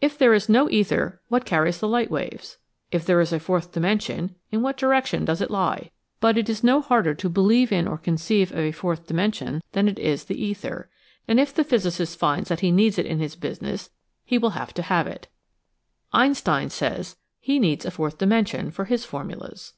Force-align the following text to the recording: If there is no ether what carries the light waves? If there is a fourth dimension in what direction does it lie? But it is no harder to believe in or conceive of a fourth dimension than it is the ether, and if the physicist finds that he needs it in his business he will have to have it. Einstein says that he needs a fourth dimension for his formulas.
If 0.00 0.16
there 0.16 0.32
is 0.32 0.48
no 0.48 0.70
ether 0.70 1.20
what 1.28 1.44
carries 1.44 1.80
the 1.80 1.86
light 1.86 2.10
waves? 2.10 2.56
If 2.90 3.04
there 3.04 3.20
is 3.20 3.30
a 3.30 3.38
fourth 3.38 3.72
dimension 3.72 4.34
in 4.50 4.62
what 4.62 4.78
direction 4.78 5.26
does 5.26 5.42
it 5.42 5.50
lie? 5.50 5.90
But 6.18 6.38
it 6.38 6.48
is 6.48 6.64
no 6.64 6.80
harder 6.80 7.14
to 7.16 7.28
believe 7.28 7.70
in 7.72 7.86
or 7.86 7.98
conceive 7.98 8.52
of 8.52 8.58
a 8.58 8.72
fourth 8.72 9.06
dimension 9.06 9.62
than 9.72 9.86
it 9.86 9.98
is 9.98 10.24
the 10.24 10.42
ether, 10.42 10.88
and 11.28 11.38
if 11.38 11.52
the 11.52 11.62
physicist 11.62 12.18
finds 12.18 12.48
that 12.48 12.60
he 12.60 12.70
needs 12.70 12.96
it 12.98 13.04
in 13.04 13.18
his 13.18 13.36
business 13.36 13.90
he 14.24 14.38
will 14.38 14.56
have 14.56 14.72
to 14.72 14.82
have 14.82 15.06
it. 15.06 15.28
Einstein 16.10 16.70
says 16.70 17.12
that 17.16 17.20
he 17.42 17.58
needs 17.58 17.84
a 17.84 17.90
fourth 17.90 18.16
dimension 18.16 18.70
for 18.70 18.86
his 18.86 19.04
formulas. 19.04 19.74